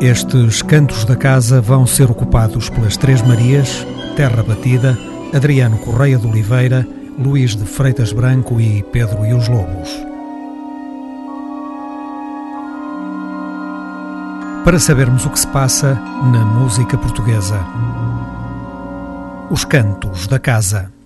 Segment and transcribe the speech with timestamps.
[0.00, 3.84] Estes cantos da casa vão ser ocupados pelas Três Marias,
[4.16, 4.96] Terra Batida,
[5.34, 6.86] Adriano Correia de Oliveira,
[7.18, 9.90] Luís de Freitas Branco e Pedro e os Lobos.
[14.64, 15.94] Para sabermos o que se passa
[16.30, 17.58] na música portuguesa.
[19.50, 20.97] Os Cantos da Casa.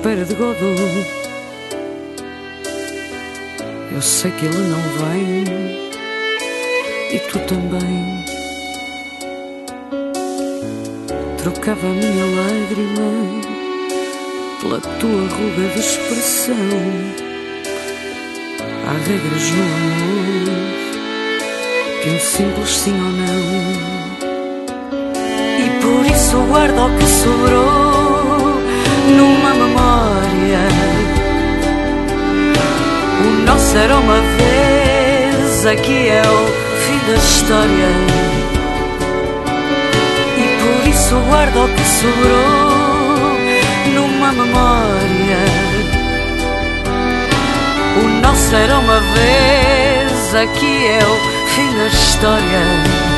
[0.00, 1.06] Espera de Godot.
[3.92, 5.44] Eu sei que ele não vem
[7.12, 8.24] e tu também.
[11.42, 13.10] Trocava a minha lágrima
[14.62, 16.56] pela tua ruga de expressão.
[18.86, 20.48] Há regras no amor
[22.02, 23.90] que um simples sim ou não
[25.80, 28.00] por isso guardo o que sobrou
[29.16, 29.59] numa
[29.90, 30.62] memória.
[33.24, 36.46] O nosso era uma vez, aqui é o
[36.82, 37.90] fim da história.
[40.38, 42.70] E por isso guardo o que sobrou
[43.94, 45.42] numa memória.
[48.02, 53.09] O nosso era uma vez, aqui é o fim da história.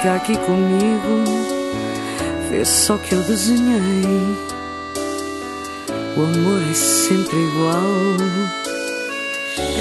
[0.00, 1.24] Fica aqui comigo,
[2.50, 4.34] vê só que eu desenhei.
[6.16, 8.16] O amor é sempre igual,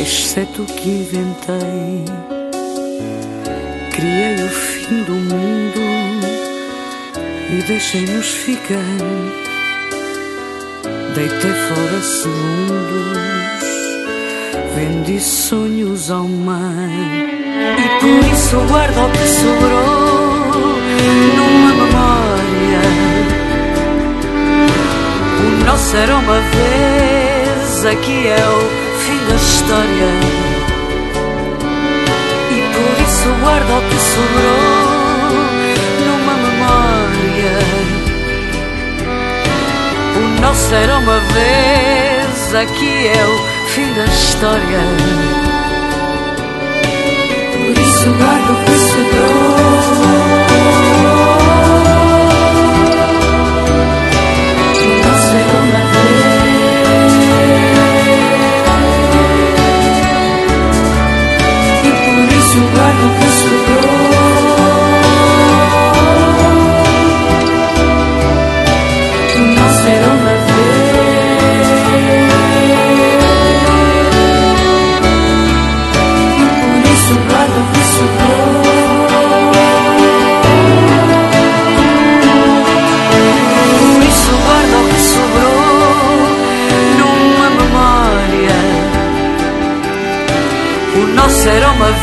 [0.02, 2.04] exceto o que inventei.
[3.96, 5.80] Criei o fim do mundo
[7.52, 8.76] e deixei-nos ficar.
[11.16, 13.59] Deitei fora segundos,
[14.76, 16.90] vendi sonhos ao mar.
[17.78, 20.78] E por isso guardo o que sobrou
[21.36, 22.82] numa memória.
[25.40, 28.60] O nosso era uma vez, aqui é o
[29.00, 30.12] fim da história.
[32.52, 35.00] E por isso guardo o que sobrou
[36.06, 37.58] numa memória.
[40.16, 44.80] O nosso era uma vez, aqui é o fim da história
[48.18, 49.60] guardo que sobrou.
[50.30, 50.39] Será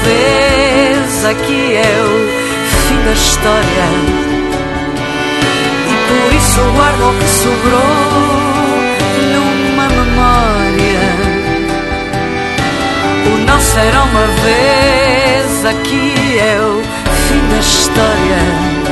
[0.06, 2.28] uma vez, aqui é o
[2.88, 3.86] fim da história.
[5.88, 7.80] E por isso guardo o que sobrou
[9.32, 11.06] numa memória.
[13.26, 16.82] O não será uma vez, aqui é o
[17.28, 18.85] fim da história.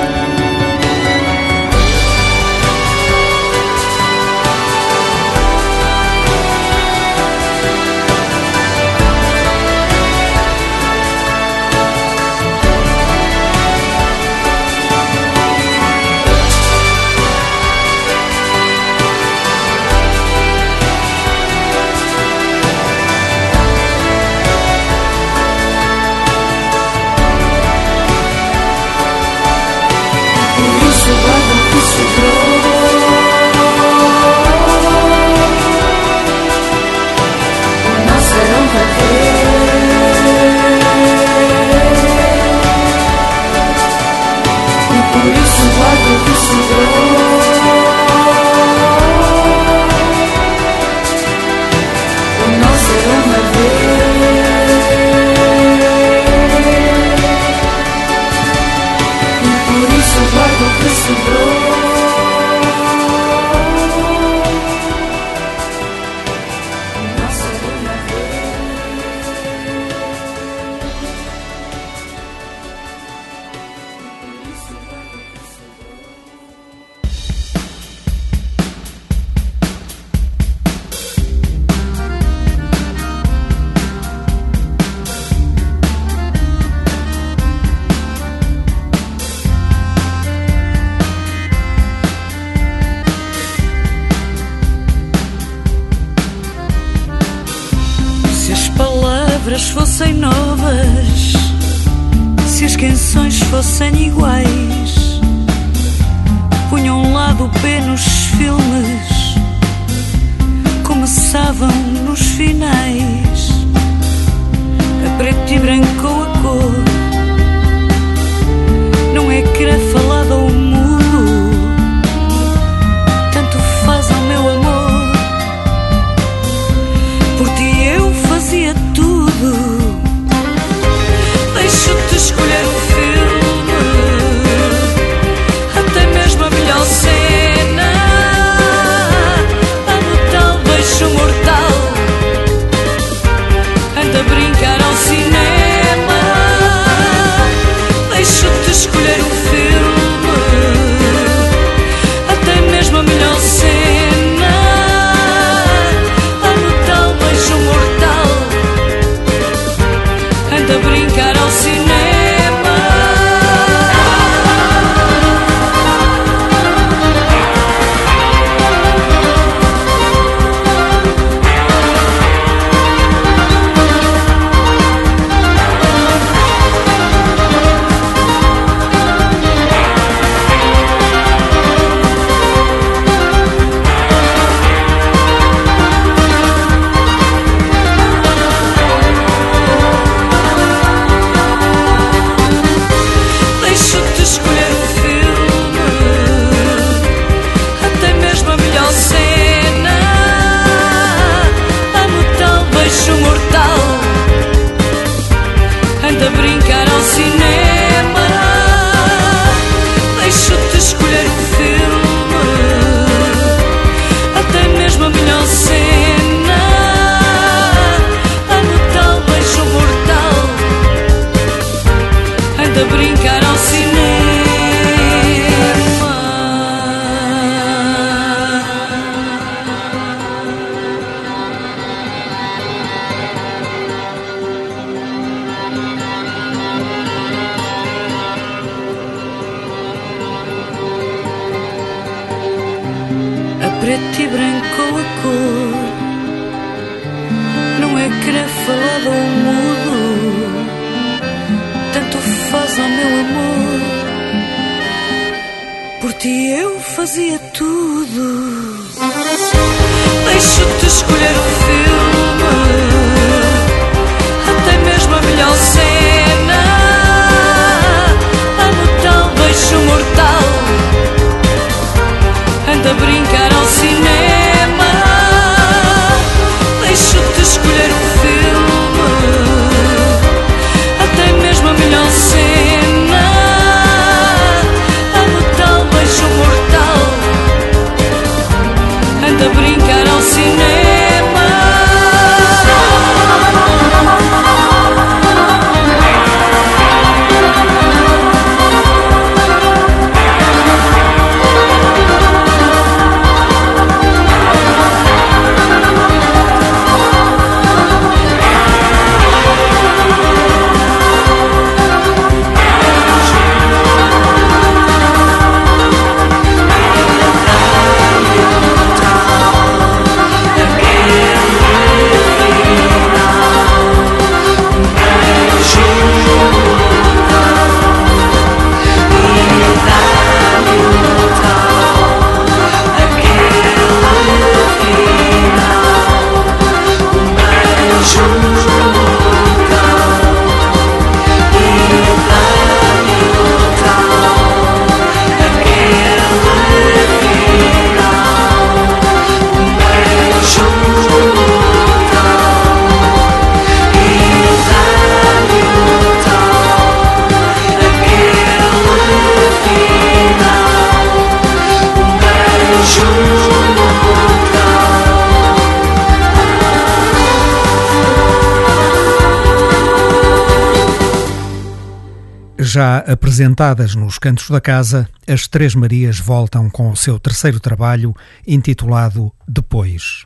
[372.74, 378.12] Já apresentadas nos cantos da casa, as Três Marias voltam com o seu terceiro trabalho,
[378.44, 380.24] intitulado Depois.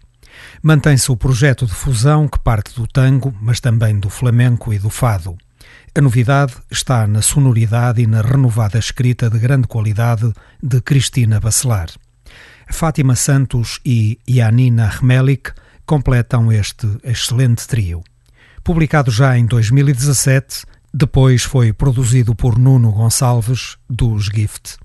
[0.62, 4.88] Mantém-se o projeto de fusão que parte do tango, mas também do flamenco e do
[4.88, 5.36] fado.
[5.94, 11.90] A novidade está na sonoridade e na renovada escrita de grande qualidade de Cristina Bacelar.
[12.70, 15.50] Fátima Santos e Yanina Remelik
[15.84, 18.02] completam este excelente trio.
[18.64, 24.76] Publicado já em 2017, depois foi produzido por Nuno Gonçalves, dos Gift.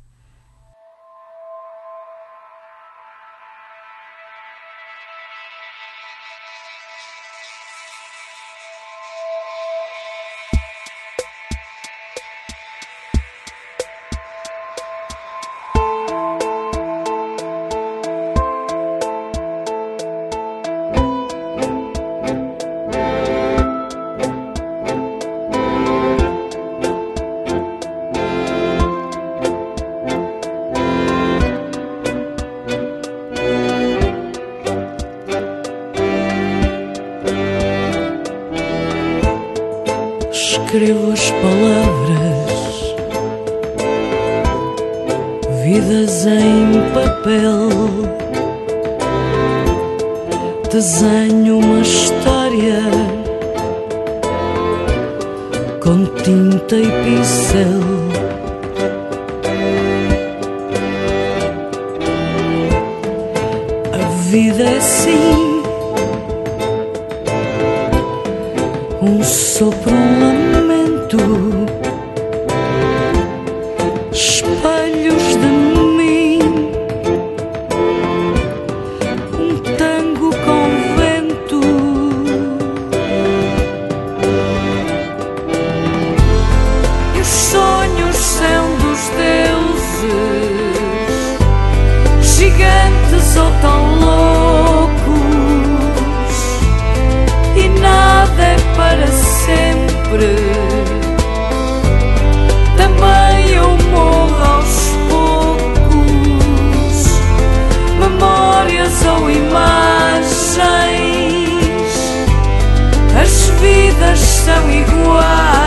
[113.63, 115.62] vidas são iguais.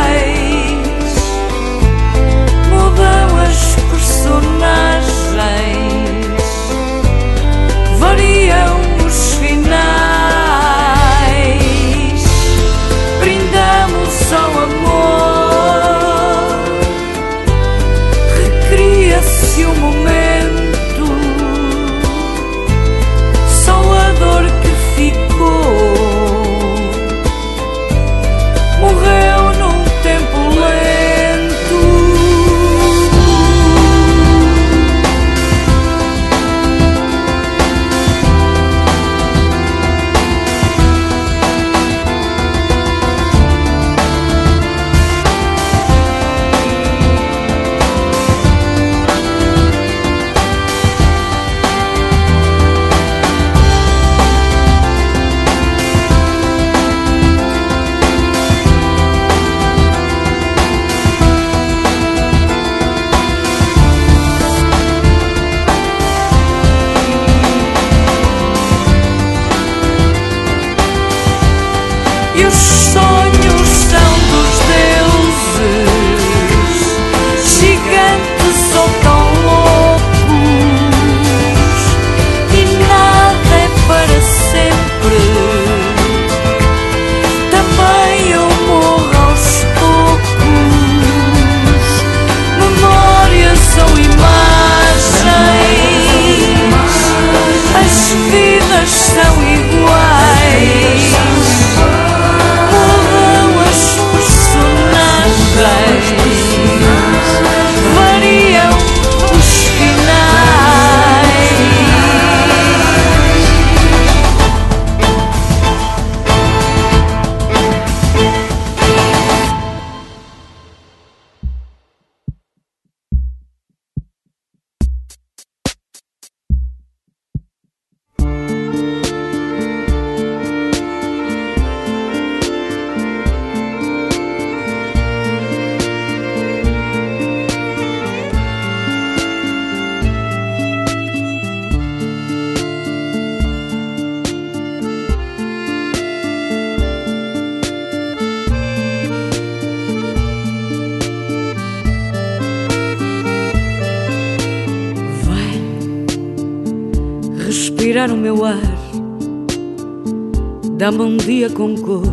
[160.76, 162.12] Dá-me um dia com cor,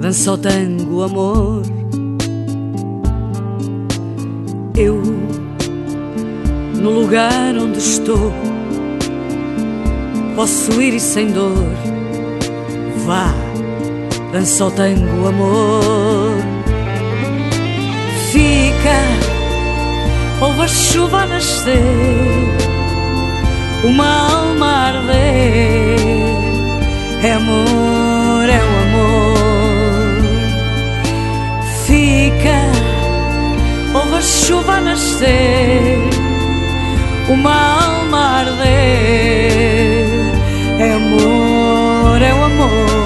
[0.00, 1.62] dança o tango, amor.
[4.76, 5.00] Eu,
[6.74, 8.32] no lugar onde estou,
[10.34, 11.70] posso ir e sem dor.
[13.04, 13.32] Vá,
[14.32, 16.34] dança o tango amor.
[18.32, 18.98] Fica,
[20.44, 22.65] ouve a chuva nascer,
[23.84, 25.96] uma alma arder.
[27.22, 29.36] É amor, é o amor.
[31.86, 32.58] Fica,
[33.94, 35.98] ouve a chuva nascer,
[37.28, 38.66] uma alma arder.
[40.78, 43.05] É amor, é o amor.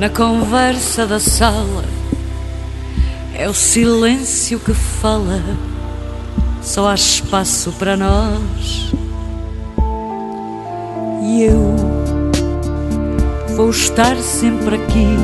[0.00, 1.84] Na conversa da sala.
[3.34, 5.42] É o silêncio que fala,
[6.62, 8.94] só há espaço para nós.
[11.22, 11.76] E eu
[13.54, 15.16] vou estar sempre aqui,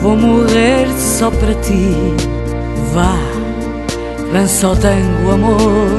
[0.00, 1.90] vou morrer só para ti.
[2.94, 3.18] Vá,
[4.32, 5.90] dança o tango, amor,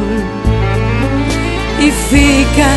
[1.80, 2.72] e fica,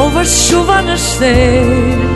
[0.00, 2.15] ouve a chuva nascer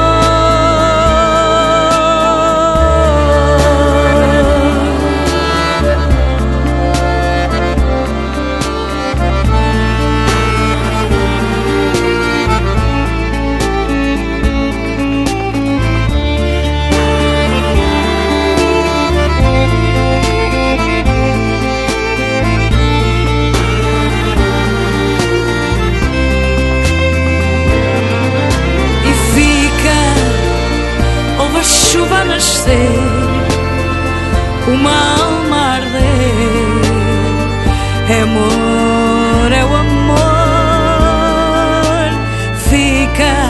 [42.71, 43.49] Fica,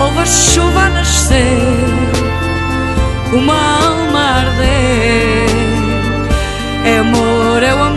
[0.00, 1.38] ouve a chuva nascer.
[3.32, 5.46] Uma alma arder.
[6.84, 7.91] É amor, é o amor.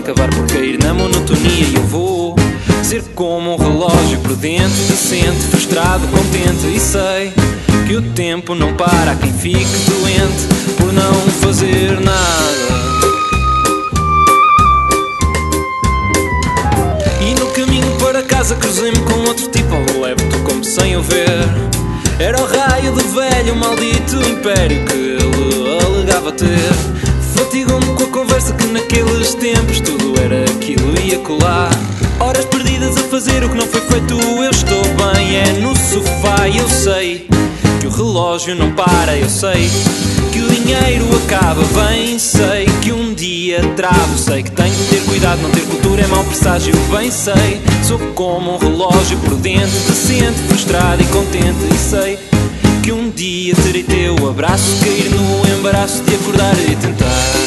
[0.00, 2.34] acabar por cair na monotonia e eu vou
[2.82, 7.32] ser como um relógio prudente, decente, frustrado, contente e sei
[7.86, 12.80] que o tempo não para quem fique doente por não fazer nada.
[17.20, 21.46] E no caminho para casa cruzei-me com outro tipo ao levo como sem o ver.
[22.18, 27.09] Era o raio do velho, maldito império que ele alegava ter.
[27.40, 31.70] Fatigou-me com a conversa que naqueles tempos tudo era aquilo e acolá.
[32.20, 34.12] Horas perdidas a fazer o que não foi feito.
[34.12, 36.46] Eu estou bem, é no sofá.
[36.46, 37.26] Eu sei
[37.80, 39.16] que o relógio não para.
[39.16, 39.70] Eu sei
[40.30, 41.62] que o dinheiro acaba.
[41.82, 44.18] Bem, sei que um dia travo.
[44.18, 45.40] Sei que tenho que ter cuidado.
[45.40, 46.74] Não ter cultura é mau presságio.
[46.94, 47.58] Bem, sei.
[47.82, 51.74] Sou como um relógio prudente, decente, frustrado e contente.
[51.74, 52.29] E sei
[52.82, 57.39] que um dia terei teu abraço, cair no embaraço de acordar e tentar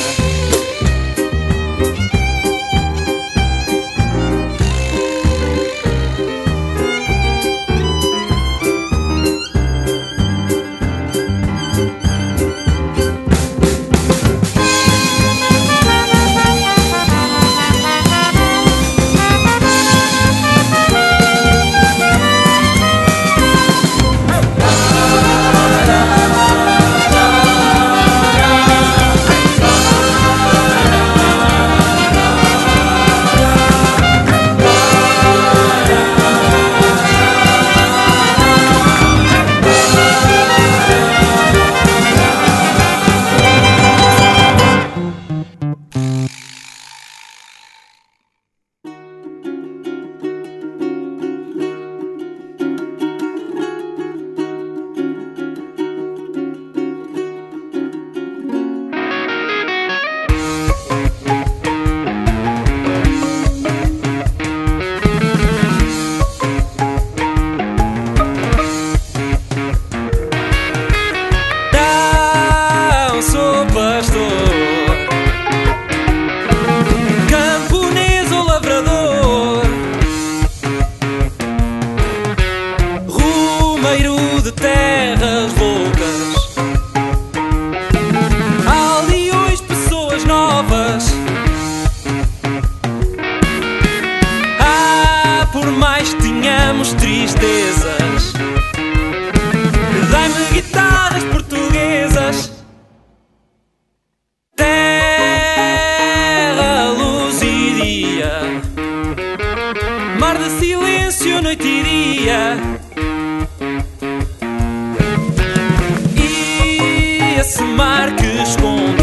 [117.64, 119.03] mar que esconde.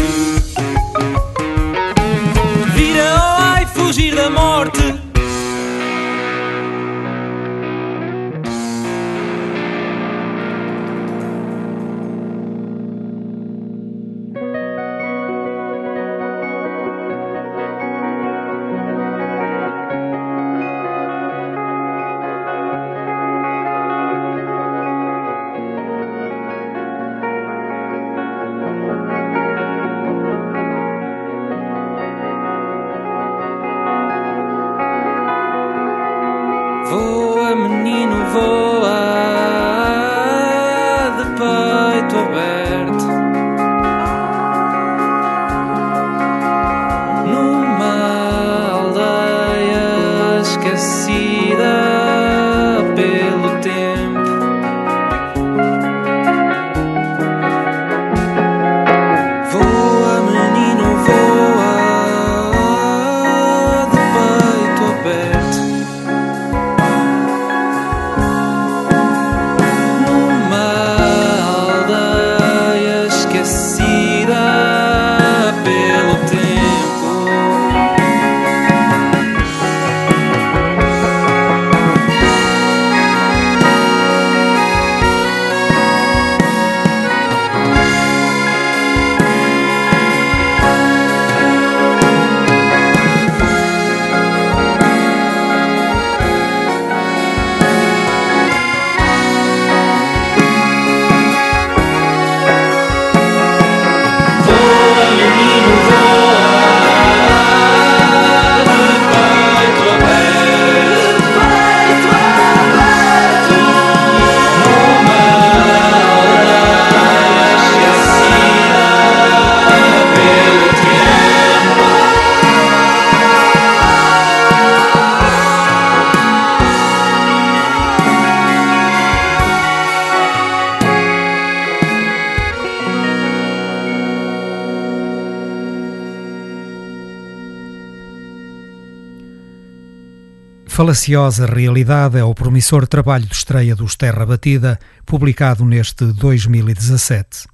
[140.91, 147.47] Falaciosa Realidade é o promissor trabalho de estreia dos Terra Batida, publicado neste 2017.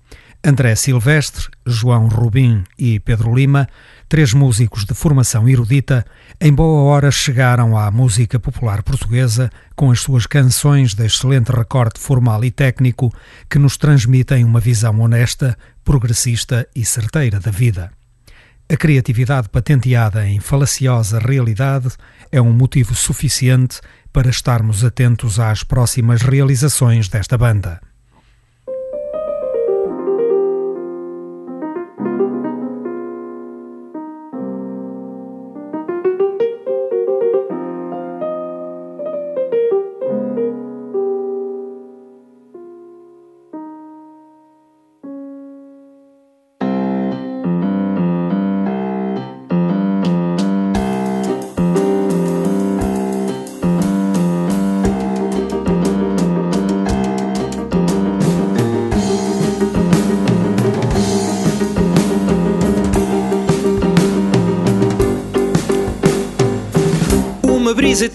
[0.43, 3.67] André Silvestre, João Rubim e Pedro Lima,
[4.10, 6.04] três músicos de formação erudita,
[6.41, 12.00] em boa hora chegaram à música popular portuguesa com as suas canções de excelente recorte
[12.00, 13.13] formal e técnico
[13.47, 17.96] que nos transmitem uma visão honesta, progressista e certeira da vida.
[18.69, 21.95] A criatividade patenteada em falaciosa realidade
[22.30, 23.80] é um motivo suficiente
[24.12, 27.80] para estarmos atentos às próximas realizações desta banda.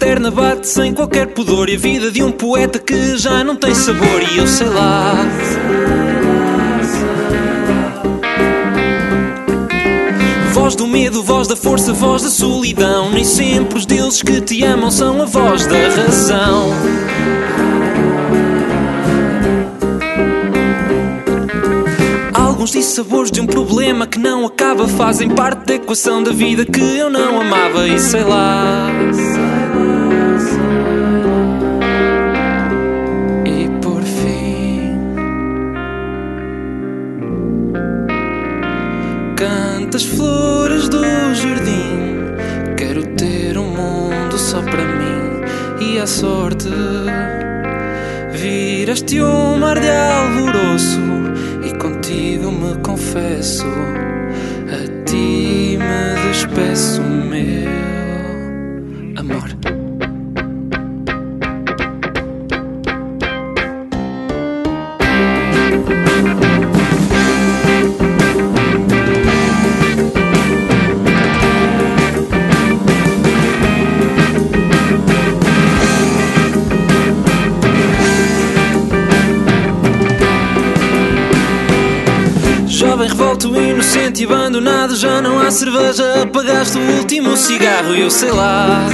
[0.03, 3.73] Eterna bate sem qualquer pudor E a vida de um poeta que já não tem
[3.73, 4.21] sabor.
[4.33, 5.15] E eu sei lá.
[10.53, 13.11] Voz do medo, voz da força, voz da solidão.
[13.11, 16.71] Nem sempre os deuses que te amam são a voz da razão.
[22.35, 26.81] Alguns dissabores de um problema que não acaba Fazem parte da equação da vida que
[26.81, 28.89] eu não amava E sei lá
[87.95, 88.87] E eu sei lá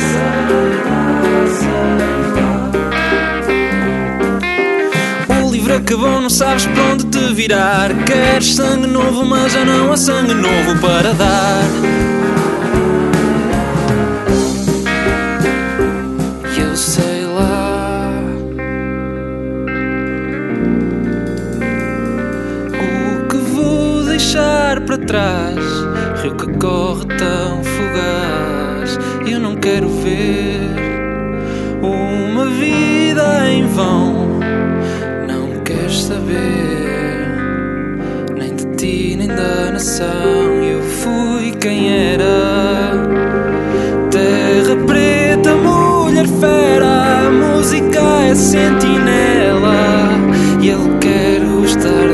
[5.44, 9.92] O livro acabou, não sabes para onde te virar Queres sangue novo, mas já não
[9.92, 11.98] há sangue novo para dar
[24.88, 25.58] para trás.
[26.22, 28.27] Rio que corre tão fugaz.
[29.70, 30.60] Quero ver
[31.82, 34.40] uma vida em vão.
[35.28, 37.28] Não queres saber
[38.34, 40.62] nem de ti, nem da nação.
[40.62, 42.94] Eu fui quem era.
[44.10, 47.26] Terra preta, mulher fera.
[47.26, 50.08] A música é sentinela.
[50.62, 52.08] E ele quer gostar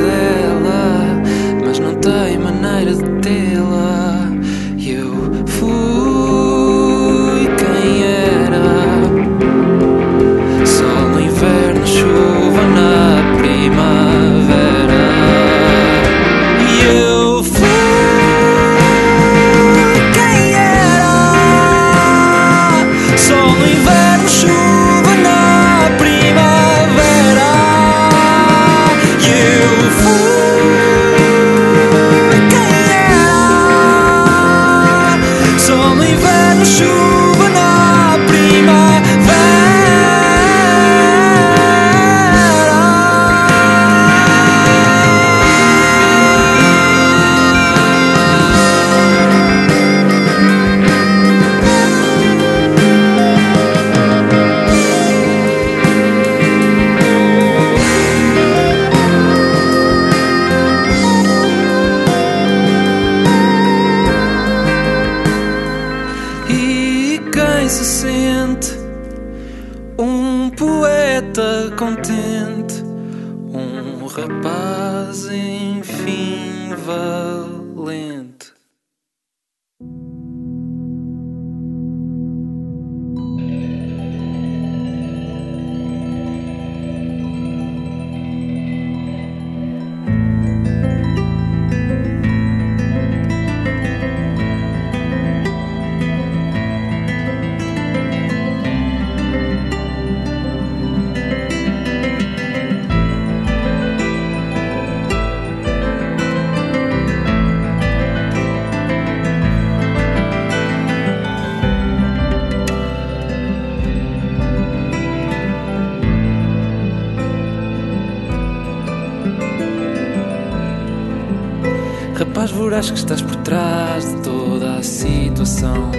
[122.44, 125.90] Rapaz voraz que estás por trás de toda a situação.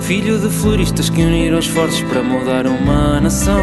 [0.00, 3.62] Filho de floristas que uniram esforços para mudar uma nação.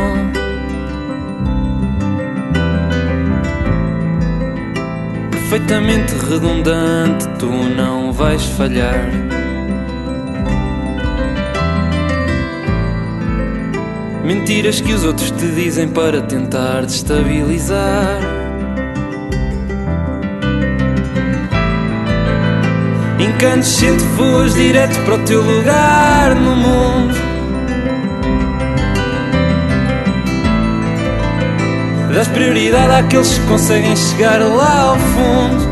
[5.31, 9.32] Perfeitamente redundante, tu não vais falhar.
[14.23, 18.21] Mentiras que os outros te dizem para tentar destabilizar.
[23.19, 27.13] Incandescente voas direto para o teu lugar no mundo.
[32.13, 35.67] Das prioridade àqueles que conseguem chegar lá ao fundo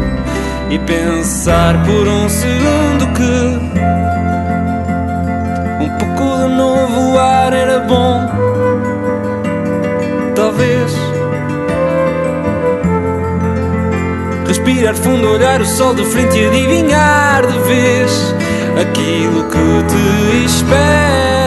[0.69, 3.80] e pensar por um segundo que
[14.61, 18.35] respirar fundo, olhar o sol de frente e adivinhar de vez
[18.79, 21.40] aquilo que te espera.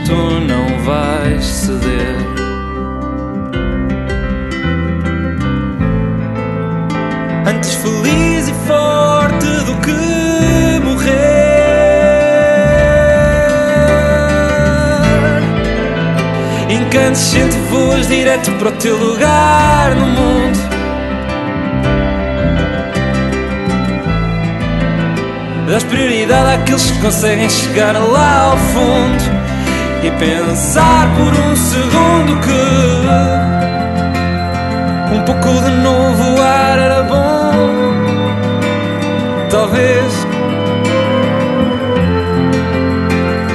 [0.00, 2.16] Tu não vais ceder.
[7.46, 11.12] Antes feliz e forte do que morrer.
[16.68, 20.76] Incandescente voas direto para o teu lugar no mundo.
[25.68, 29.35] Das prioridade àqueles que conseguem chegar lá ao fundo
[30.06, 32.62] e pensar por um segundo que
[35.16, 37.50] um pouco de novo ar era bom.
[39.50, 40.26] Talvez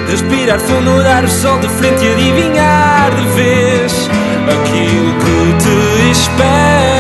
[0.10, 4.10] respirar fundo, olhar o sol de frente e adivinhar de vez
[4.50, 6.92] aquilo que te espera.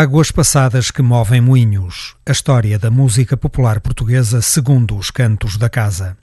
[0.00, 2.16] Águas passadas que movem moinhos.
[2.24, 6.16] A história da música popular portuguesa segundo os cantos da casa.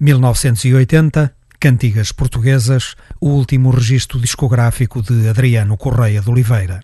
[0.00, 6.80] 1980, Cantigas Portuguesas, o último registro discográfico de Adriano Correia de Oliveira.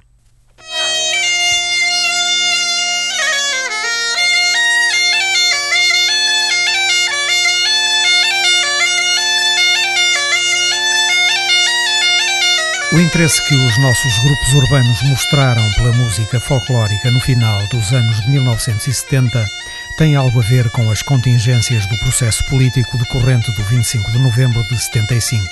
[12.92, 18.20] O interesse que os nossos grupos urbanos mostraram pela música folclórica no final dos anos
[18.20, 19.48] de 1970
[19.96, 24.60] tem algo a ver com as contingências do processo político decorrente do 25 de novembro
[24.64, 25.46] de 75.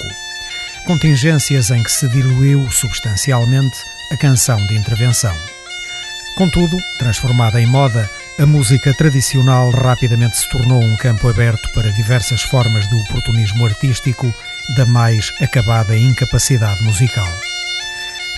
[0.84, 3.78] Contingências em que se diluiu substancialmente
[4.11, 5.36] a canção de intervenção.
[6.34, 12.43] Contudo, transformada em moda, a música tradicional rapidamente se tornou um campo aberto para diversas
[12.43, 14.34] formas de oportunismo artístico
[14.77, 17.29] da mais acabada incapacidade musical.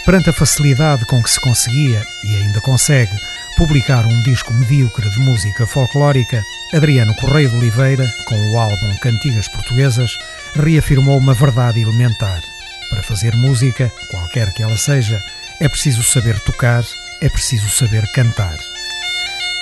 [0.05, 3.13] Perante a facilidade com que se conseguia, e ainda consegue,
[3.57, 9.49] publicar um disco medíocre de música folclórica, Adriano Correia de Oliveira, com o álbum Cantigas
[9.49, 10.19] Portuguesas,
[10.55, 12.41] reafirmou uma verdade elementar.
[12.89, 15.23] Para fazer música, qualquer que ela seja,
[15.61, 16.83] é preciso saber tocar,
[17.21, 18.59] é preciso saber cantar.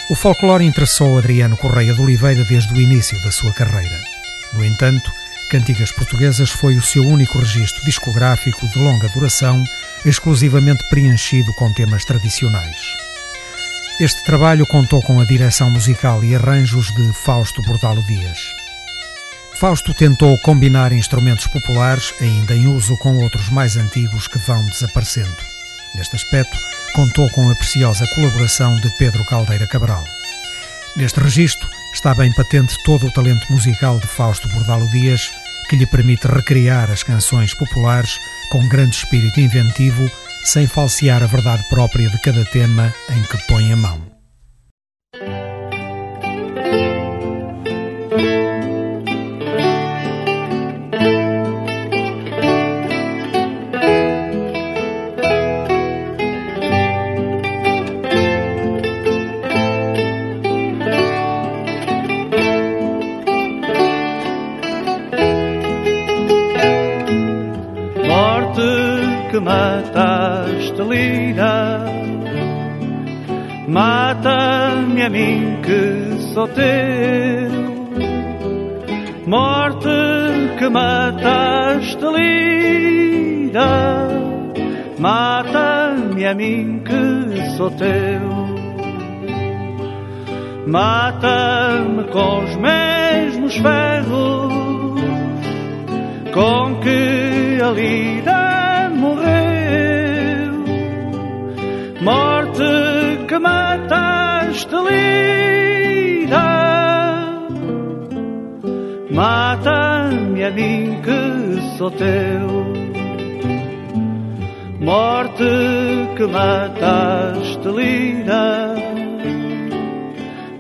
[0.08, 4.00] O folclore interessou Adriano Correia de Oliveira desde o início da sua carreira.
[4.54, 5.12] No entanto,
[5.48, 9.64] Cantigas Portuguesas foi o seu único registro discográfico de longa duração,
[10.04, 12.76] exclusivamente preenchido com temas tradicionais.
[13.98, 18.38] Este trabalho contou com a direção musical e arranjos de Fausto Bordalo Dias.
[19.54, 25.36] Fausto tentou combinar instrumentos populares ainda em uso com outros mais antigos que vão desaparecendo.
[25.94, 26.56] Neste aspecto,
[26.92, 30.04] contou com a preciosa colaboração de Pedro Caldeira Cabral.
[30.94, 35.30] Neste registro está bem patente todo o talento musical de Fausto Bordalo Dias,
[35.68, 38.18] que lhe permite recriar as canções populares
[38.50, 40.10] com grande espírito inventivo,
[40.44, 44.07] sem falsear a verdade própria de cada tema em que põe a mão.
[75.08, 77.50] A mim que sou teu
[79.26, 79.88] Morte
[80.58, 83.70] que mataste lira
[84.98, 88.20] Mata-me a mim que sou teu
[90.66, 94.52] Mata-me com os mesmos ferros
[96.34, 99.38] Com que a lira morreu.
[102.02, 102.37] Morte
[104.88, 106.48] lira,
[109.10, 112.46] mata-me a mim que sou teu.
[114.80, 115.44] Morte
[116.16, 118.74] que mataste lira,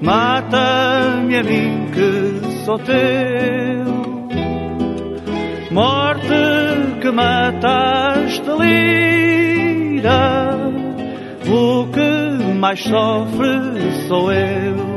[0.00, 3.98] mata-me a mim que sou teu.
[5.70, 10.37] Morte que mataste que
[12.58, 14.87] mais sofre sou eu.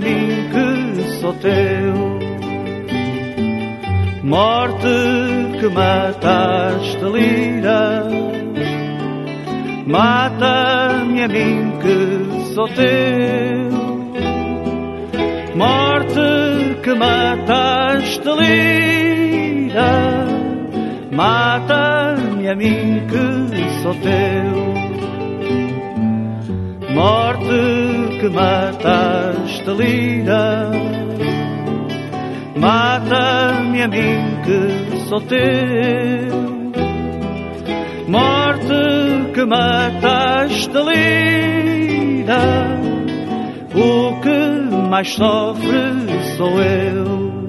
[0.00, 2.20] Mim que sou teu.
[4.22, 4.96] Morte
[5.58, 8.20] que mataste lira
[9.90, 13.70] Mata-me a mim que sou teu.
[15.56, 16.20] Morte
[16.84, 19.92] que mataste lira,
[21.10, 23.24] mata-me a mim que
[23.82, 24.52] sou teu.
[26.94, 30.70] Morte que mataste lira,
[32.56, 36.40] mata-me a mim que sou teu.
[38.08, 42.40] Morte que mataste lira,
[43.74, 47.39] o que mais sofre sou eu.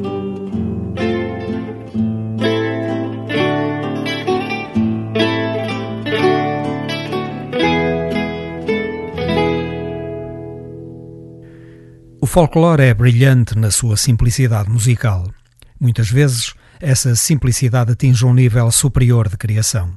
[12.32, 15.30] Folclore é brilhante na sua simplicidade musical.
[15.78, 19.94] Muitas vezes, essa simplicidade atinge um nível superior de criação.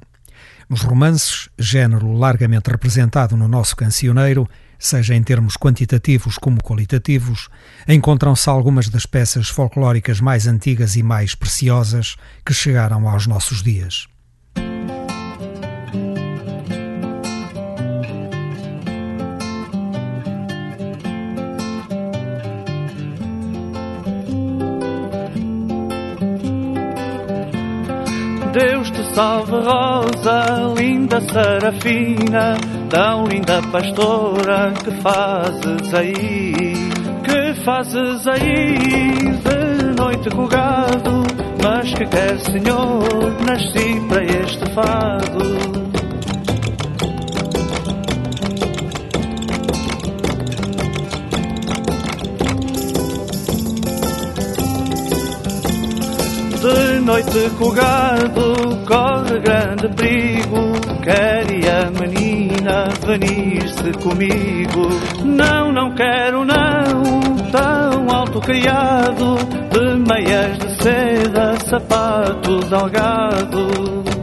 [0.68, 7.49] Nos romances, género largamente representado no nosso cancioneiro, seja em termos quantitativos como qualitativos,
[7.87, 14.09] encontram-se algumas das peças folclóricas mais antigas e mais preciosas que chegaram aos nossos dias.
[29.14, 32.56] Salve, Rosa, linda serafina,
[32.90, 36.74] tão linda pastora, que fazes aí?
[37.22, 38.76] Que fazes aí
[39.44, 41.22] de noite com gado?
[41.62, 43.04] Mas que quer, Senhor,
[43.46, 45.84] nasci para este fado.
[57.05, 58.55] Noite com o gado
[58.86, 60.72] corre grande perigo.
[61.02, 64.88] Queria a menina venir-se comigo?
[65.24, 69.36] Não, não quero não, tão alto criado
[69.70, 74.13] De meias de seda, sapatos algado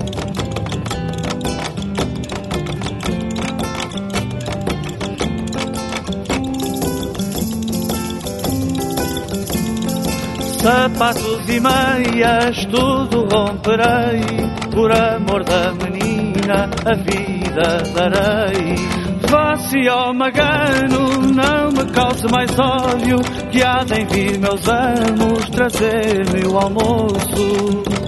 [10.62, 14.22] Sapatos e meias, tudo romperei.
[14.72, 18.76] Por amor da menina, a vida darei.
[19.28, 23.18] Vá-se ao magano, não me cause mais ódio
[23.50, 28.01] Que há de vir meus amos trazer-me o almoço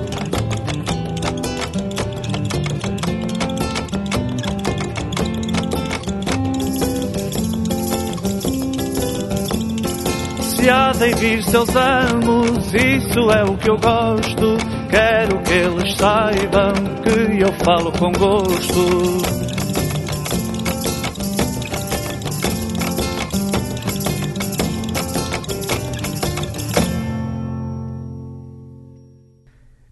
[10.98, 14.58] De vir seus amos, isso é o que eu gosto.
[14.90, 16.74] Quero que eles saibam
[17.04, 19.44] que eu falo com gosto.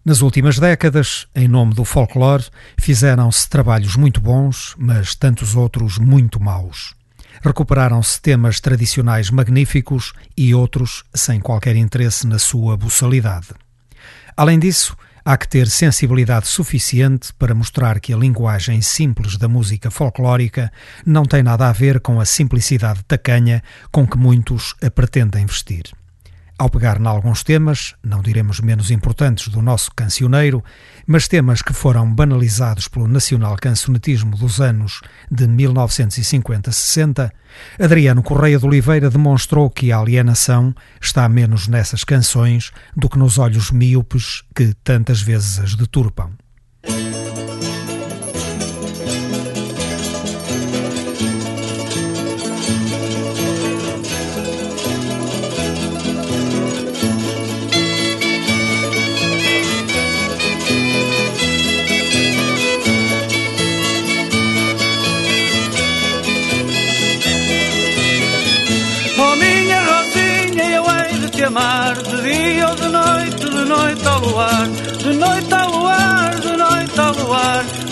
[0.05, 2.45] Nas últimas décadas, em nome do folclore,
[2.79, 7.00] fizeram-se trabalhos muito bons, mas tantos outros muito maus
[7.41, 13.49] recuperaram-se temas tradicionais magníficos e outros sem qualquer interesse na sua buçalidade.
[14.35, 19.91] Além disso, há que ter sensibilidade suficiente para mostrar que a linguagem simples da música
[19.91, 20.71] folclórica
[21.05, 26.00] não tem nada a ver com a simplicidade tacanha com que muitos a pretendem vestir.
[26.61, 30.63] Ao pegar em alguns temas, não diremos menos importantes do nosso cancioneiro,
[31.07, 35.01] mas temas que foram banalizados pelo nacional cancionetismo dos anos
[35.31, 37.31] de 1950-60,
[37.79, 43.39] Adriano Correia de Oliveira demonstrou que a alienação está menos nessas canções do que nos
[43.39, 46.29] olhos míopes que tantas vezes as deturpam.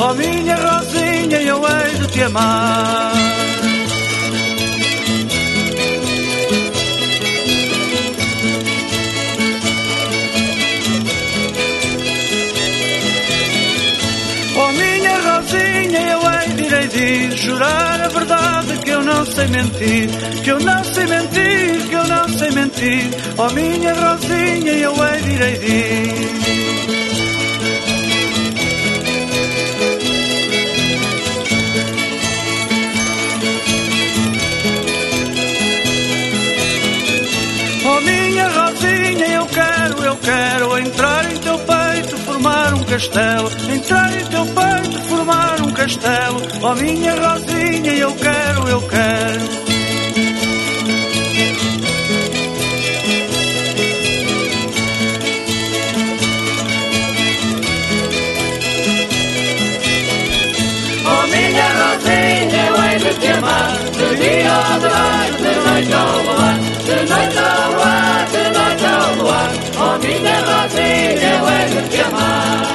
[0.01, 3.11] Oh minha Rosinha, eu hei de te amar.
[14.55, 19.47] Oh minha Rosinha, eu hei de irei de jurar a verdade que eu não sei
[19.47, 20.09] mentir,
[20.45, 23.09] que eu não sei mentir, que eu não sei mentir.
[23.37, 26.68] Oh minha Rosinha, eu hei de irei de
[42.89, 43.49] castelo.
[43.71, 46.41] Entrar em teu peito, formar um castelo.
[46.61, 49.69] Oh minha Rosinha, eu quero, eu quero.
[61.05, 65.93] Oh minha Rosinha, eu hei de te amar De dia ou de noite, de noite
[65.93, 71.81] ao luar De noite ao luar, de noite ao luar Oh minha Rosinha, eu hei
[71.81, 72.68] de te amar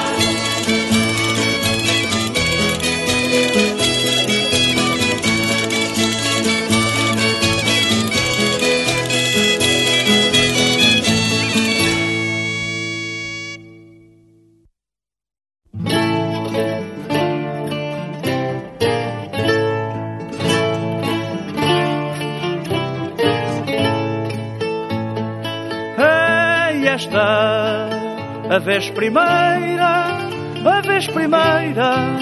[28.65, 30.17] vez primeira,
[30.65, 32.17] a vez primeira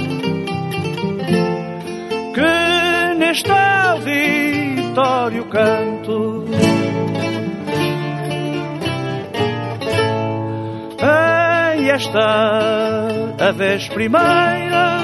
[2.36, 6.44] que neste auditório canto.
[11.00, 13.08] Ei, esta
[13.40, 15.00] a vez primeira,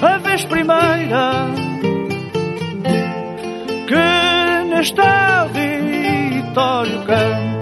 [0.00, 1.48] a vez primeira
[3.86, 7.57] que neste auditório canto.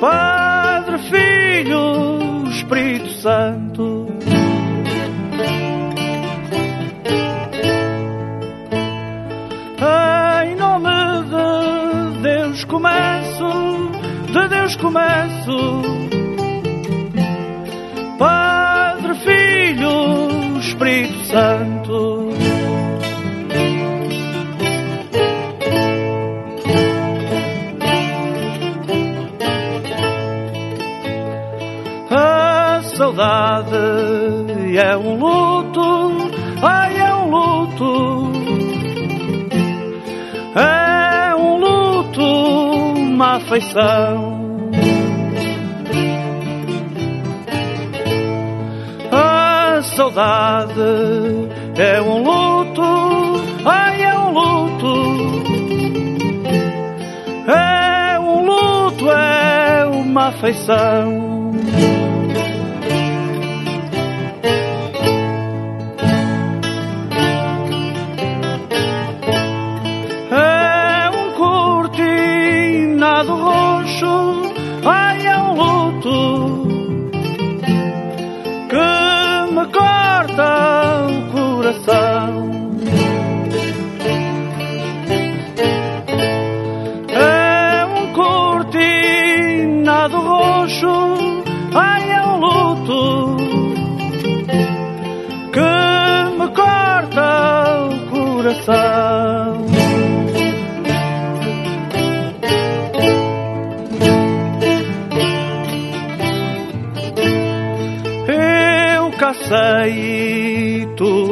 [0.00, 4.06] Padre, Filho, Espírito Santo.
[10.42, 10.88] Em nome
[11.28, 13.92] de Deus começo,
[14.32, 15.99] de Deus começo.
[34.80, 36.30] É um luto,
[36.62, 38.32] ai é um luto.
[40.56, 44.40] É um luto, uma afeição.
[49.12, 50.80] A saudade
[51.76, 52.82] é um luto,
[53.66, 54.94] ai é um luto.
[57.46, 61.19] É um luto, é uma afeição.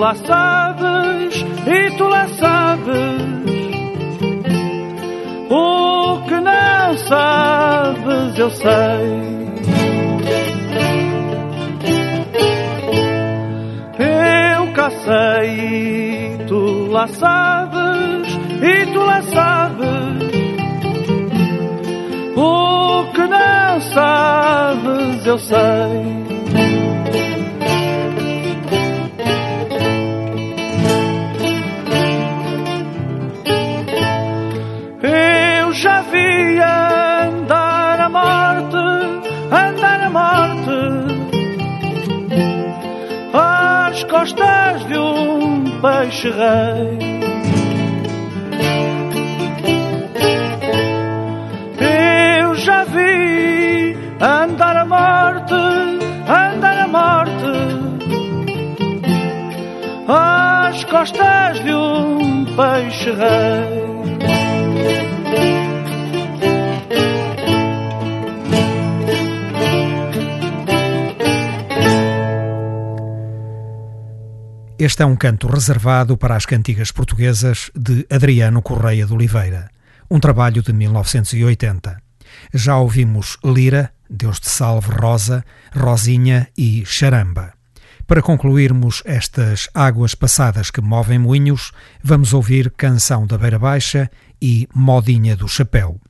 [0.09, 3.21] Lá sabes, e tu lá sabes.
[5.51, 9.39] O que não sabes, eu sei.
[13.99, 19.89] Eu sei tu lá sabes, e tu lá sabes.
[22.35, 26.18] O que não sabes, eu sei.
[45.81, 46.99] Peixe rei.
[52.41, 57.53] Eu já vi andar a morte, andar a morte,
[60.09, 63.98] às costas de um peixe rei.
[74.79, 79.69] Este é um canto reservado para as cantigas portuguesas de Adriano Correia de Oliveira,
[80.09, 82.01] um trabalho de 1980.
[82.55, 87.55] Já ouvimos Lira, Deus te salve Rosa, Rosinha e Charamba.
[88.07, 94.09] Para concluirmos estas águas passadas que movem moinhos, vamos ouvir Canção da Beira Baixa
[94.41, 96.01] e Modinha do Chapéu.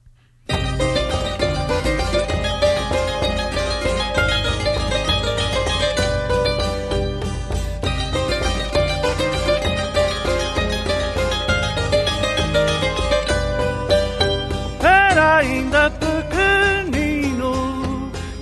[15.90, 17.52] Pequenino,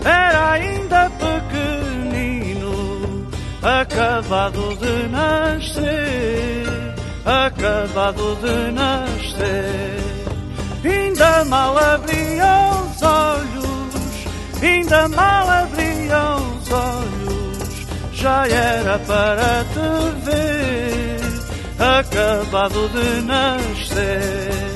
[0.04, 2.72] era ainda pequenino,
[3.62, 6.66] acabado de nascer,
[7.24, 9.96] acabado de nascer.
[10.84, 14.24] Ainda mal abria os olhos,
[14.62, 19.90] ainda mal abria os olhos, já era para te
[20.24, 21.18] ver,
[21.78, 24.75] acabado de nascer.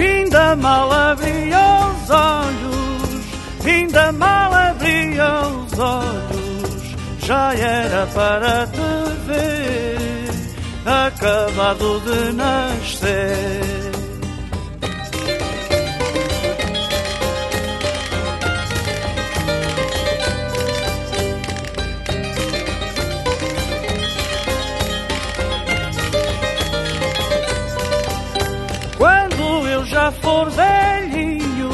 [0.00, 1.60] Ainda mal abria
[1.92, 10.26] os olhos, ainda mal abria os olhos, já era para te ver,
[10.86, 13.79] acabado de nascer.
[30.10, 31.70] Já for velhinho,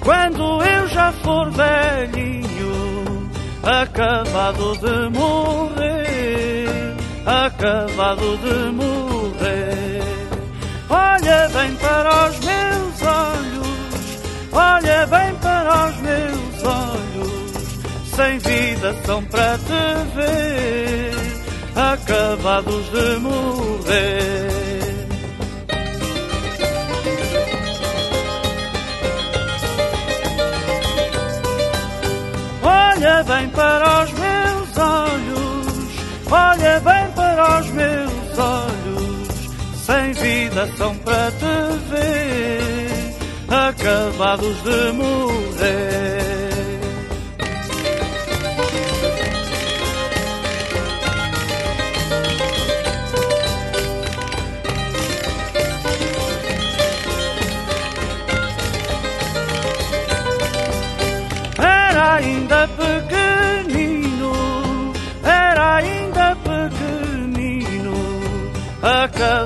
[0.00, 3.30] quando eu já for velhinho,
[3.62, 6.96] acabado de morrer,
[7.26, 10.02] acabado de morrer.
[10.88, 17.52] Olha bem para os meus olhos, olha bem para os meus olhos,
[18.16, 21.12] sem vida são para te ver,
[21.76, 24.61] acabados de morrer.
[33.02, 35.88] Olha bem para os meus olhos,
[36.30, 39.28] olha bem para os meus olhos,
[39.84, 43.16] sem vida são para te ver,
[43.48, 46.21] acabados de morrer.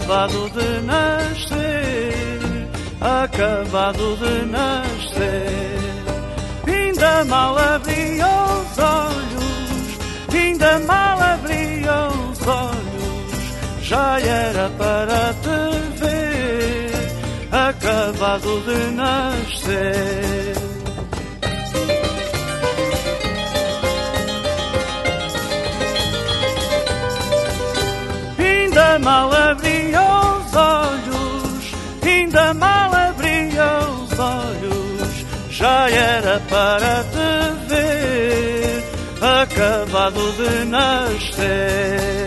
[0.07, 2.39] Acabado de nascer,
[3.01, 5.79] acabado de nascer.
[6.65, 9.99] Ainda mal abria os olhos,
[10.33, 16.93] ainda mal abria os olhos, já era para te ver,
[17.51, 20.67] acabado de nascer.
[29.07, 29.31] Mal
[32.37, 38.85] ainda mal abria os olhos, já era para te ver,
[39.23, 42.26] acabado de nascer.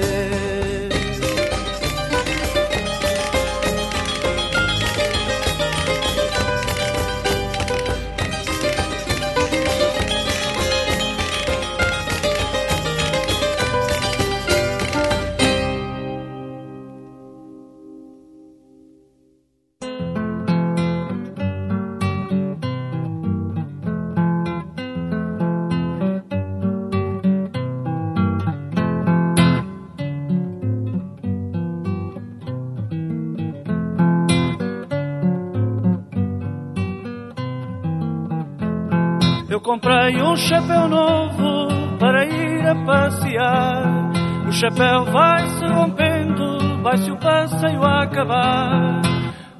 [39.59, 44.11] Comprei um chapéu novo para ir a passear.
[44.47, 49.01] O chapéu vai se rompendo, vai-se o passeio acabar.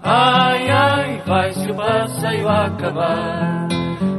[0.04, 3.68] Ai, ai, vai-se o passeio acabar.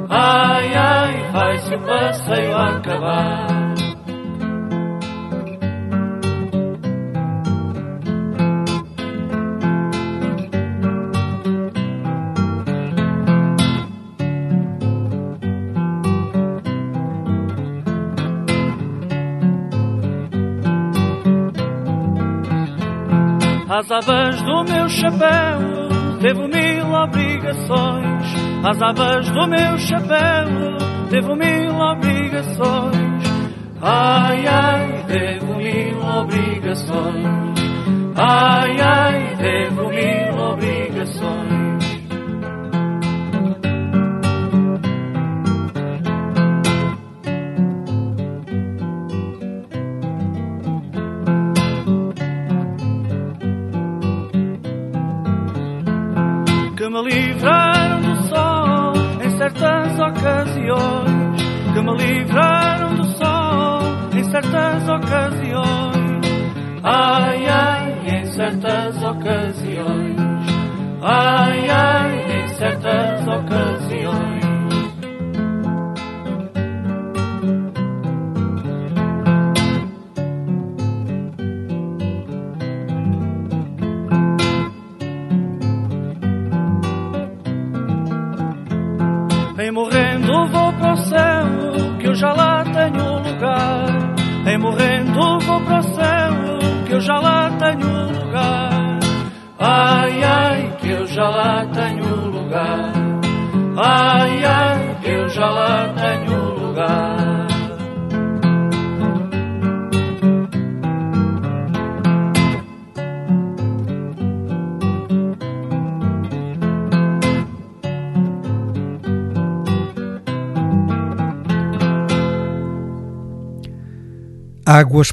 [0.09, 3.60] Ai, ai, vai-se o passeio acabar.
[23.81, 25.59] As abas do meu chapéu
[26.21, 28.27] devo mil obrigações.
[28.63, 30.45] As abas do meu chapéu
[31.09, 33.25] devo mil obrigações.
[33.81, 37.25] Ai, ai, devo mil obrigações.
[38.17, 41.70] Ai, ai, devo mil obrigações.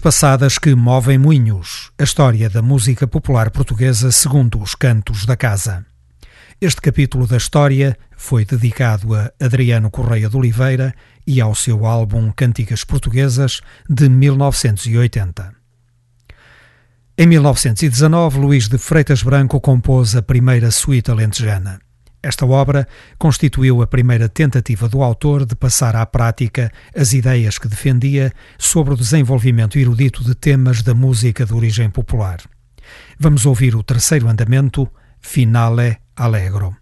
[0.07, 1.91] Passadas que movem moinhos.
[1.99, 5.85] A história da música popular portuguesa segundo os cantos da casa.
[6.61, 10.95] Este capítulo da história foi dedicado a Adriano Correia de Oliveira
[11.27, 15.53] e ao seu álbum Cantigas Portuguesas de 1980.
[17.17, 21.81] Em 1919, Luís de Freitas Branco compôs a primeira suíte alentejana.
[22.21, 22.87] Esta obra
[23.17, 28.93] constituiu a primeira tentativa do autor de passar à prática as ideias que defendia sobre
[28.93, 32.39] o desenvolvimento erudito de temas da música de origem popular.
[33.19, 34.89] Vamos ouvir o terceiro andamento,
[35.19, 36.75] Finale Allegro.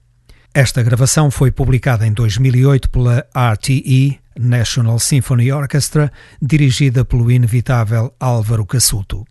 [0.53, 6.09] Esta gravação foi publicada em 2008 pela RTE, National Symphony Orchestra,
[6.41, 9.25] dirigida pelo inevitável Álvaro Cassuto.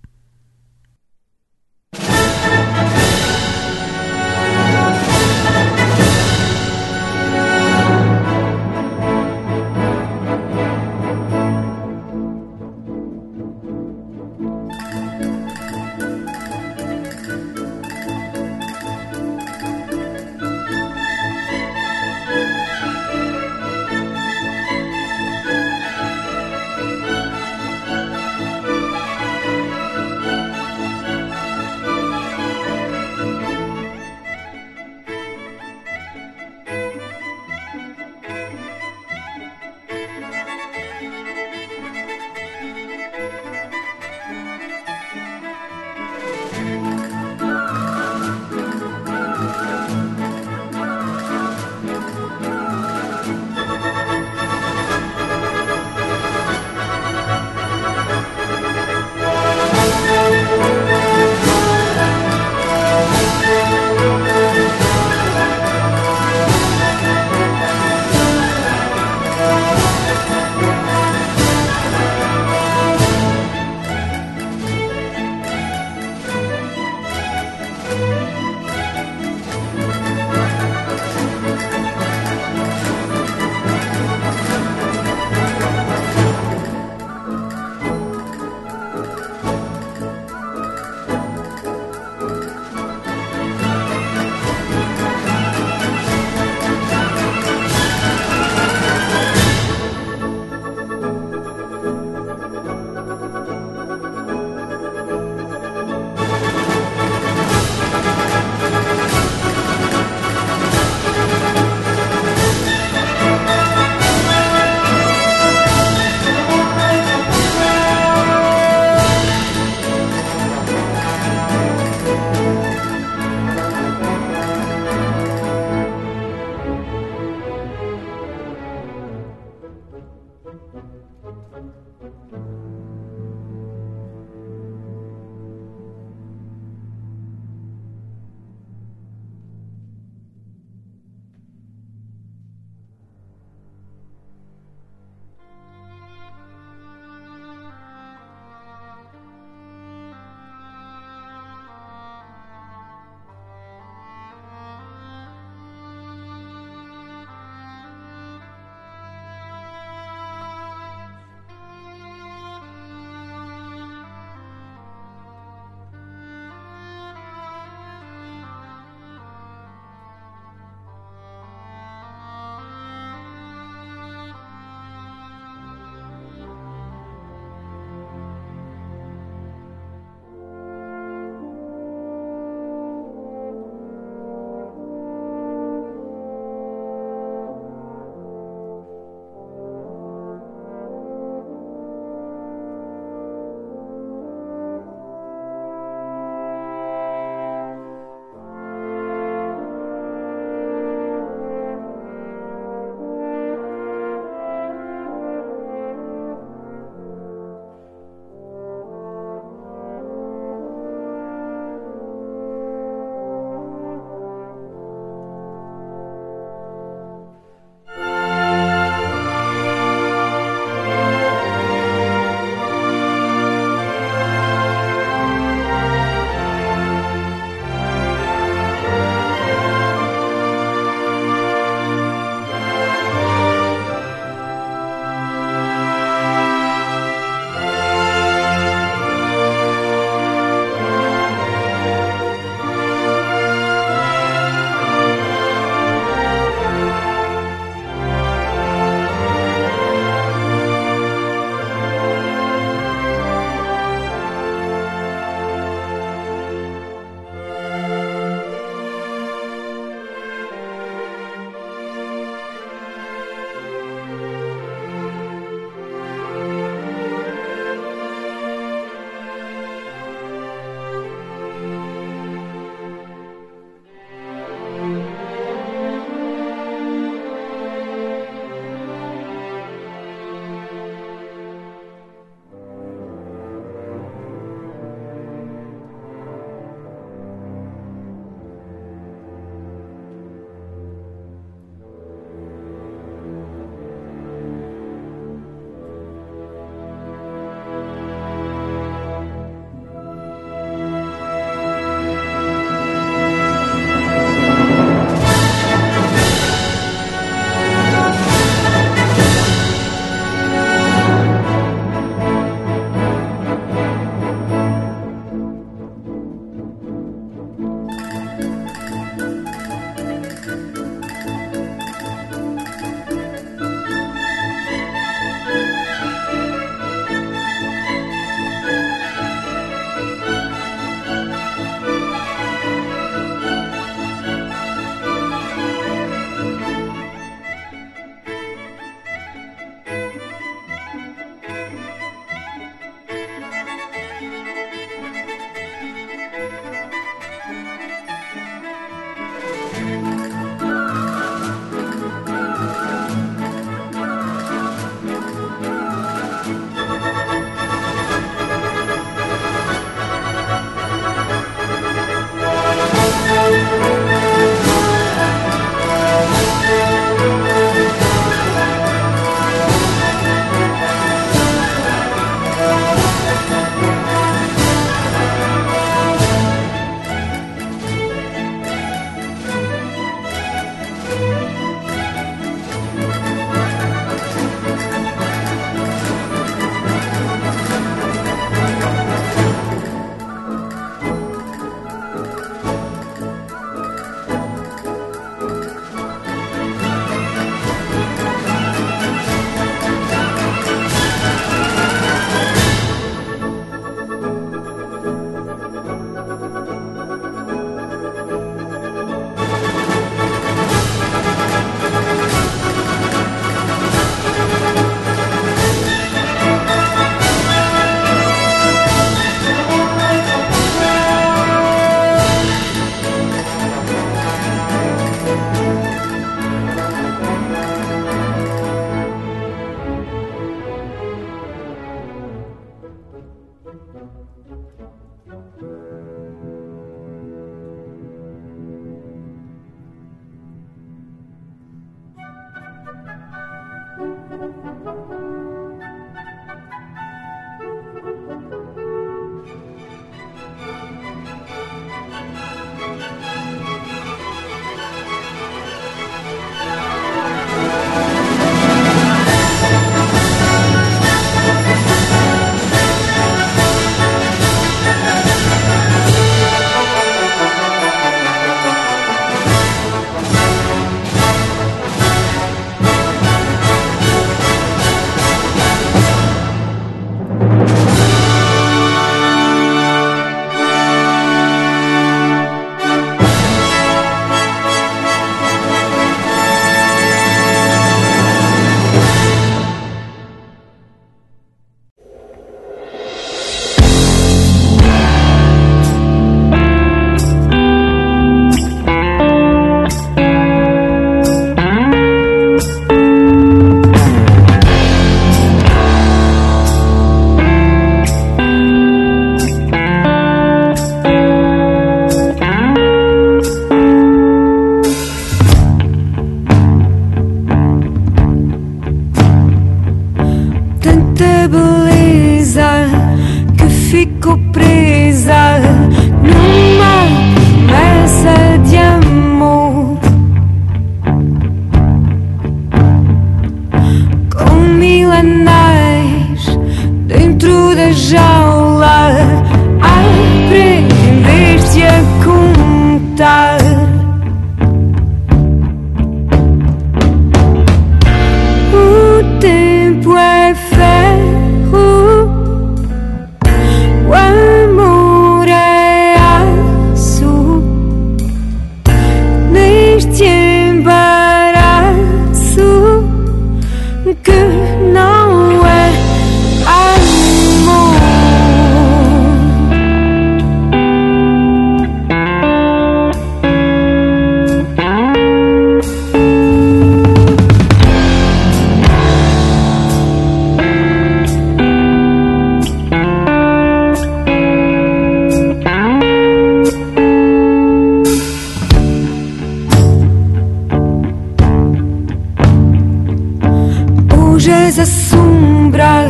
[594.44, 596.06] longes a sombra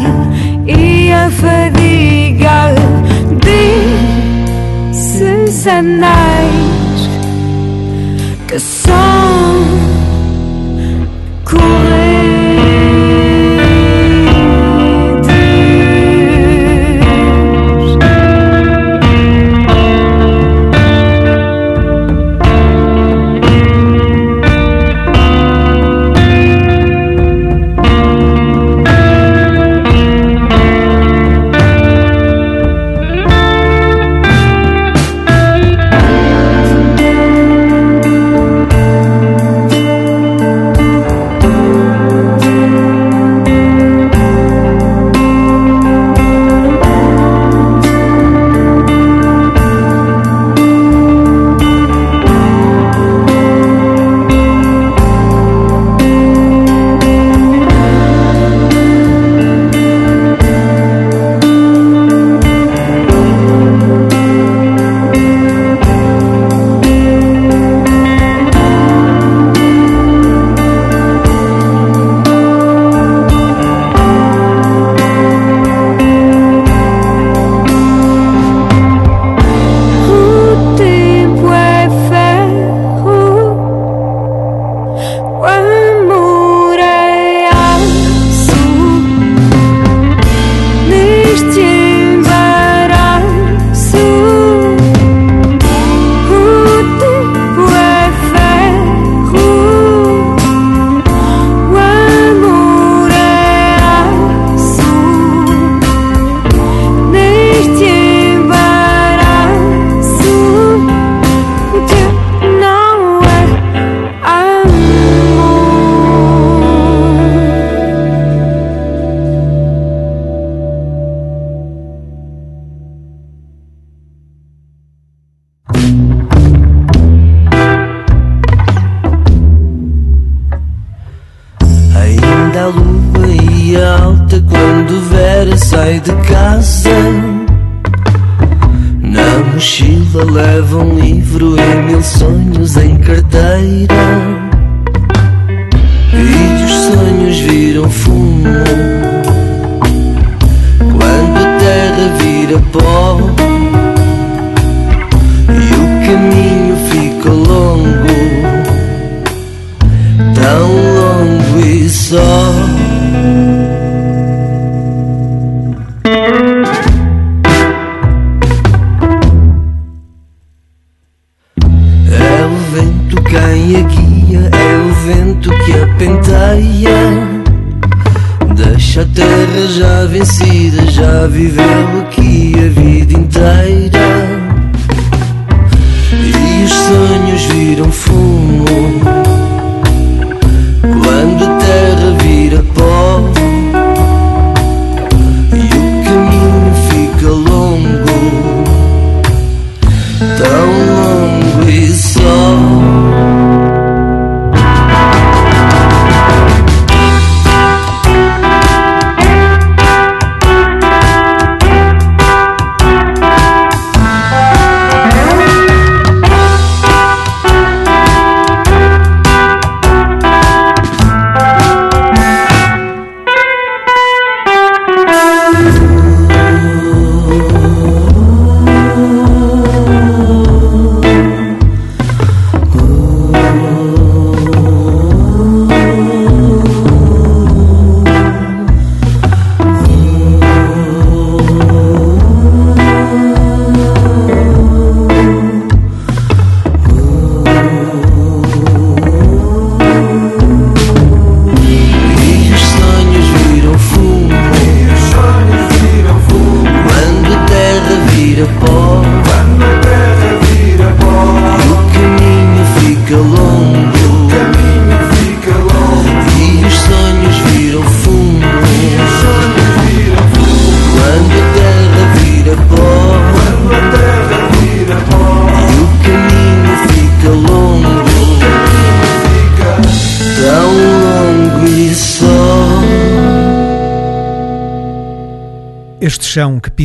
[0.67, 2.75] e a fadiga
[4.91, 7.09] desses anéis
[8.49, 10.04] que são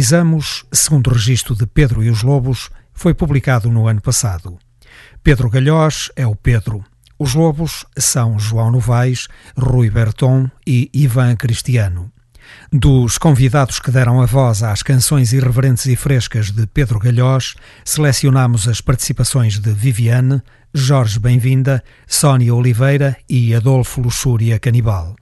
[0.10, 4.57] Precisamos, segundo o registro de Pedro e os Lobos, foi publicado no ano passado.
[5.22, 6.84] Pedro Galhós é o Pedro.
[7.19, 12.11] Os Lobos são João Novaes, Rui Berton e Ivan Cristiano.
[12.73, 17.53] Dos convidados que deram a voz às canções irreverentes e frescas de Pedro Galhós,
[17.86, 20.41] selecionamos as participações de Viviane,
[20.73, 25.15] Jorge Bem-vinda, Sónia Oliveira e Adolfo Luxúria Canibal.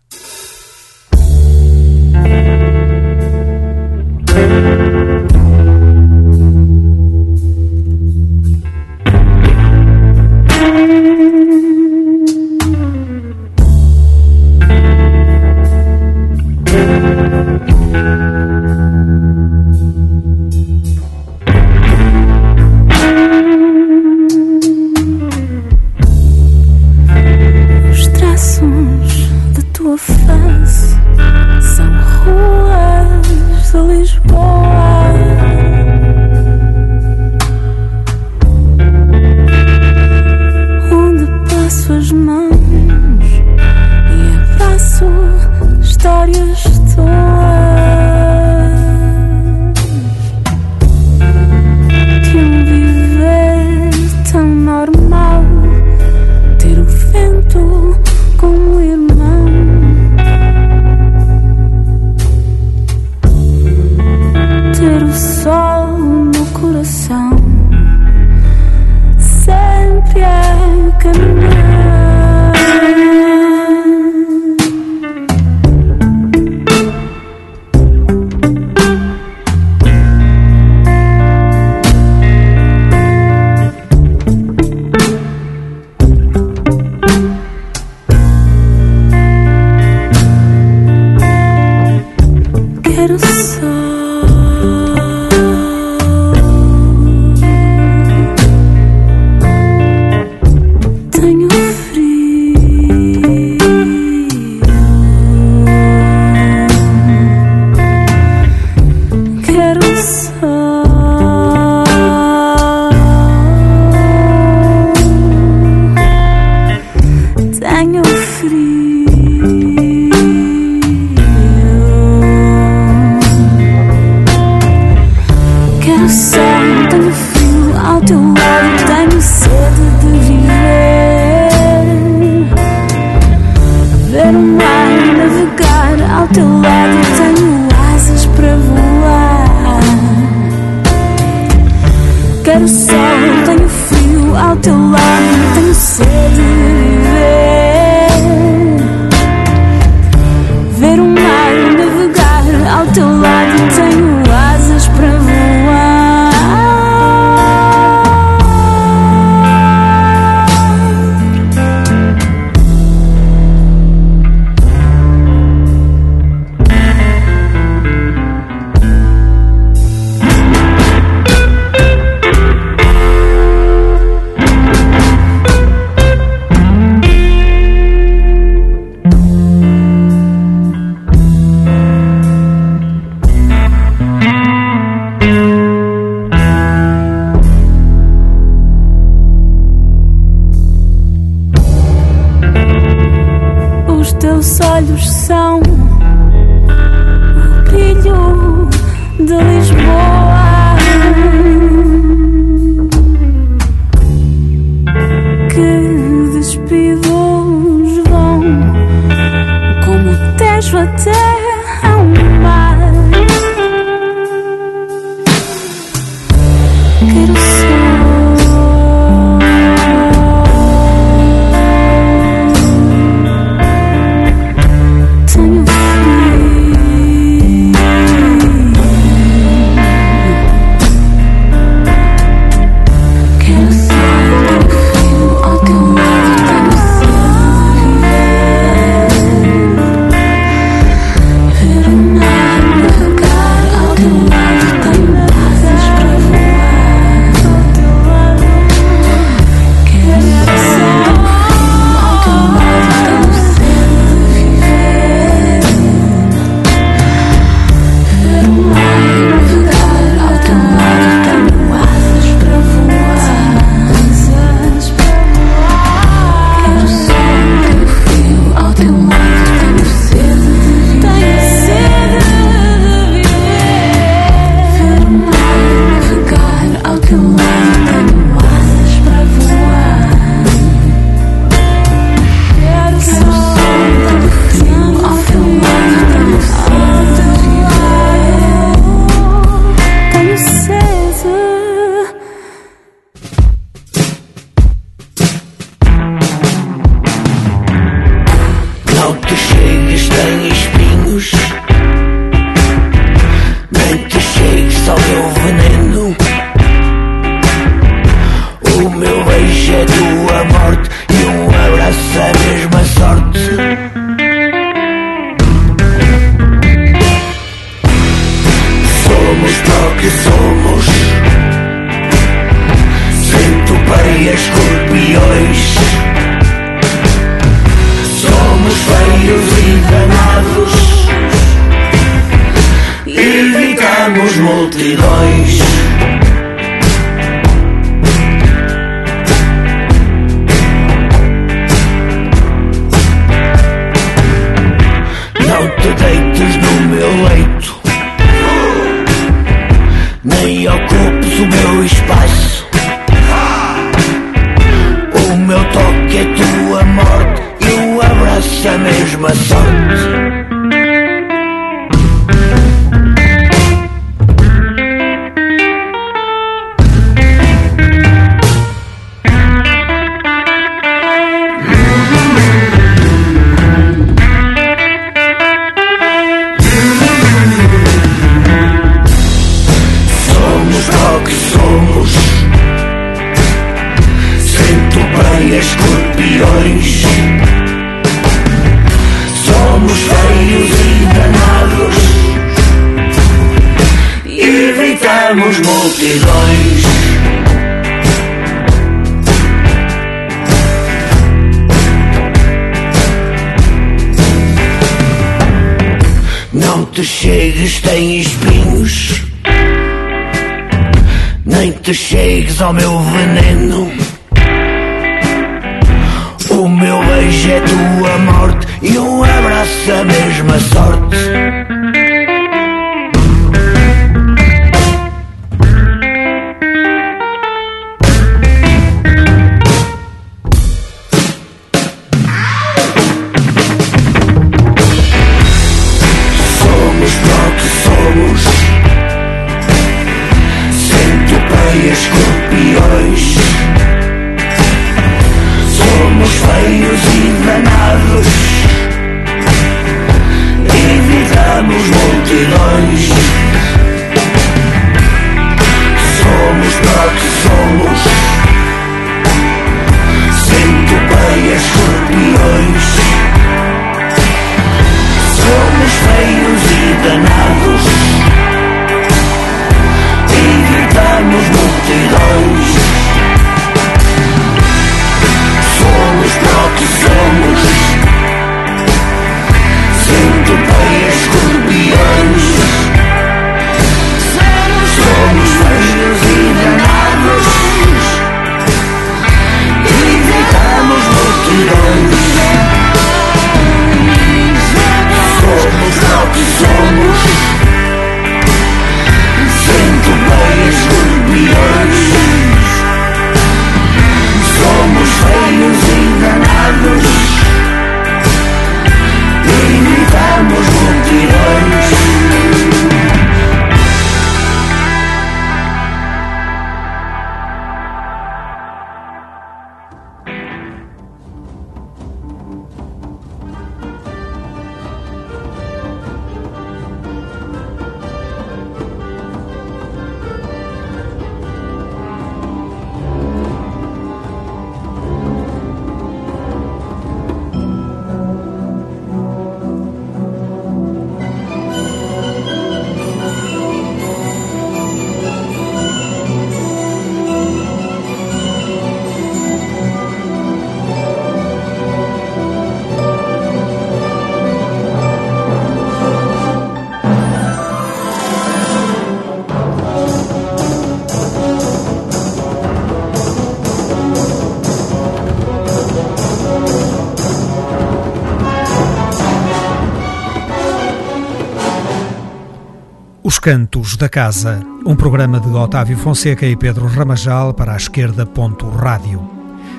[573.47, 578.25] Cantos da Casa, um programa de Otávio Fonseca e Pedro Ramajal para a esquerda.
[578.25, 579.21] Ponto Rádio.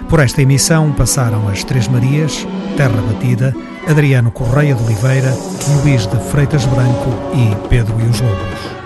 [0.09, 2.47] Por esta emissão passaram as Três Marias,
[2.79, 3.55] Terra Batida,
[3.87, 5.37] Adriano Correia de Oliveira,
[5.85, 8.78] Luís de Freitas Branco e Pedro e os Lobos.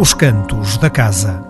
[0.00, 1.49] Os Cantos da Casa.